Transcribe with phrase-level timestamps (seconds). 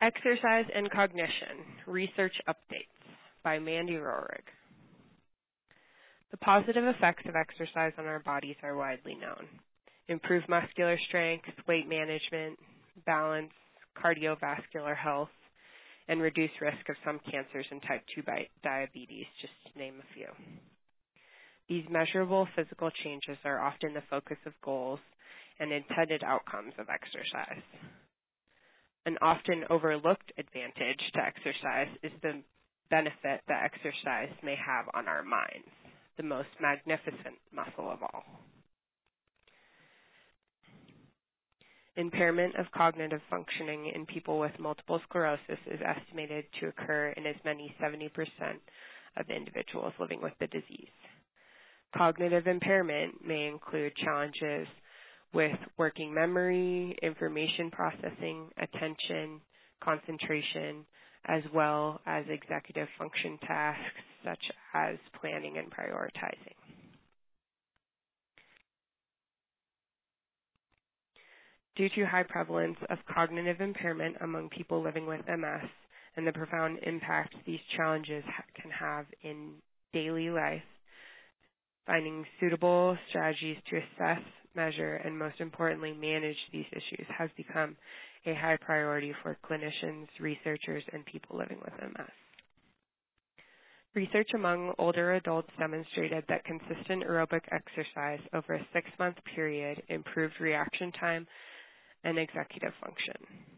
[0.00, 2.86] Exercise and Cognition Research Updates
[3.42, 4.46] by Mandy Rohrig.
[6.30, 9.48] The positive effects of exercise on our bodies are widely known.
[10.06, 12.60] Improved muscular strength, weight management,
[13.06, 13.50] balance,
[14.00, 15.34] cardiovascular health,
[16.06, 18.22] and reduced risk of some cancers and type 2
[18.62, 20.28] diabetes, just to name a few.
[21.68, 25.00] These measurable physical changes are often the focus of goals
[25.58, 27.64] and intended outcomes of exercise.
[29.08, 32.42] An often overlooked advantage to exercise is the
[32.90, 35.72] benefit that exercise may have on our minds,
[36.18, 38.22] the most magnificent muscle of all.
[41.96, 47.36] Impairment of cognitive functioning in people with multiple sclerosis is estimated to occur in as
[47.46, 48.10] many 70%
[49.16, 50.92] of individuals living with the disease.
[51.96, 54.68] Cognitive impairment may include challenges
[55.34, 59.40] with working memory, information processing, attention,
[59.82, 60.84] concentration,
[61.26, 64.42] as well as executive function tasks such
[64.74, 66.54] as planning and prioritizing.
[71.76, 75.70] Due to high prevalence of cognitive impairment among people living with MS
[76.16, 78.24] and the profound impact these challenges
[78.60, 79.52] can have in
[79.92, 80.62] daily life,
[81.86, 84.22] finding suitable strategies to assess,
[84.58, 87.76] measure, and most importantly, manage these issues has become
[88.26, 92.10] a high priority for clinicians, researchers, and people living with MS.
[93.94, 100.34] Research among older adults demonstrated that consistent aerobic exercise over a six month period improved
[100.40, 101.26] reaction time
[102.04, 103.57] and executive function.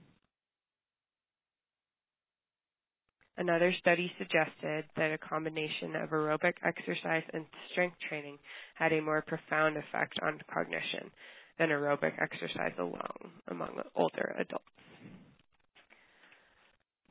[3.40, 8.36] Another study suggested that a combination of aerobic exercise and strength training
[8.74, 11.10] had a more profound effect on cognition
[11.58, 14.64] than aerobic exercise alone among older adults.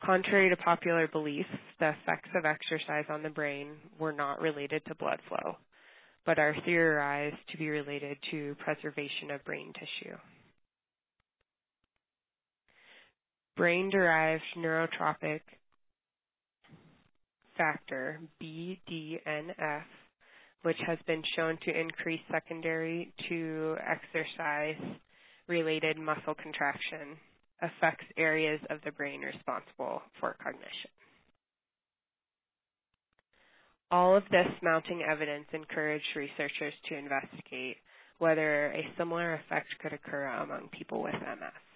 [0.06, 1.48] Contrary to popular belief,
[1.80, 5.58] the effects of exercise on the brain were not related to blood flow,
[6.28, 10.16] but are theorized to be related to preservation of brain tissue.
[13.58, 15.42] Brain derived neurotrophic
[17.60, 19.84] factor, BDNF,
[20.64, 24.82] which has been shown to increase secondary to exercise
[25.48, 27.18] related muscle contraction,
[27.62, 30.90] affects areas of the brain responsible for cognition.
[33.92, 37.78] All of this mounting evidence encouraged researchers to investigate
[38.20, 41.69] whether a similar effect could occur among people with MS.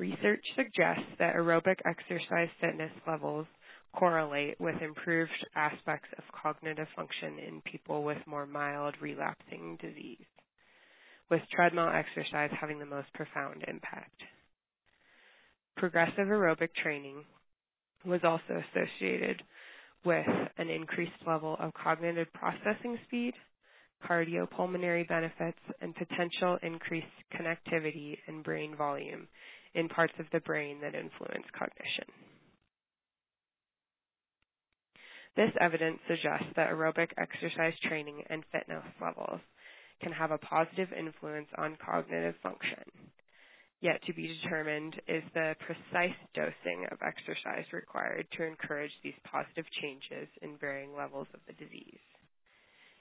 [0.00, 3.46] Research suggests that aerobic exercise fitness levels
[3.94, 10.24] correlate with improved aspects of cognitive function in people with more mild relapsing disease,
[11.30, 14.22] with treadmill exercise having the most profound impact.
[15.76, 17.22] Progressive aerobic training
[18.06, 19.42] was also associated
[20.06, 23.34] with an increased level of cognitive processing speed,
[24.08, 29.28] cardiopulmonary benefits, and potential increased connectivity and brain volume
[29.74, 32.06] in parts of the brain that influence cognition.
[35.36, 39.40] This evidence suggests that aerobic exercise training and fitness levels
[40.02, 42.84] can have a positive influence on cognitive function.
[43.80, 49.64] Yet to be determined is the precise dosing of exercise required to encourage these positive
[49.80, 52.04] changes in varying levels of the disease.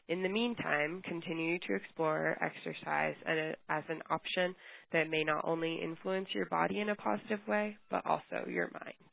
[0.10, 4.56] In the meantime, continue to explore exercise uh, as an option
[4.94, 9.09] that may not only influence your body in a positive way, but also your mind.